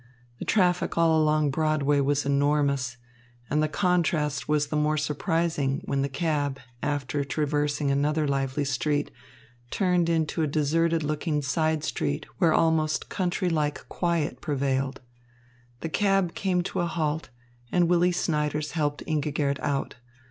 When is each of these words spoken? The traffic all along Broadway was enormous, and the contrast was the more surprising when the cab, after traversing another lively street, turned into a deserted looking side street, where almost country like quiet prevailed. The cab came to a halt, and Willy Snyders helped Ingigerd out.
The 0.39 0.45
traffic 0.45 0.97
all 0.97 1.15
along 1.21 1.51
Broadway 1.51 1.99
was 1.99 2.25
enormous, 2.25 2.97
and 3.51 3.61
the 3.61 3.67
contrast 3.67 4.49
was 4.49 4.69
the 4.69 4.75
more 4.75 4.97
surprising 4.97 5.83
when 5.85 6.01
the 6.01 6.09
cab, 6.09 6.59
after 6.81 7.23
traversing 7.23 7.91
another 7.91 8.27
lively 8.27 8.65
street, 8.65 9.11
turned 9.69 10.09
into 10.09 10.41
a 10.41 10.47
deserted 10.47 11.03
looking 11.03 11.43
side 11.43 11.83
street, 11.83 12.25
where 12.39 12.51
almost 12.51 13.09
country 13.09 13.47
like 13.51 13.87
quiet 13.89 14.41
prevailed. 14.41 15.01
The 15.81 15.89
cab 15.89 16.33
came 16.33 16.63
to 16.63 16.79
a 16.79 16.87
halt, 16.87 17.29
and 17.71 17.87
Willy 17.87 18.11
Snyders 18.11 18.71
helped 18.71 19.03
Ingigerd 19.05 19.59
out. 19.61 19.97